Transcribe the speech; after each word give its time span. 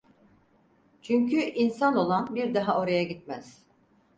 Çünkü 1.01 1.35
insan 1.37 1.95
olan 1.95 2.35
bir 2.35 2.53
daha 2.53 2.79
oraya 2.79 3.03
gitmez… 3.03 3.63